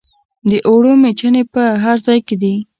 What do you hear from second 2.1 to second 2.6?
کې دي.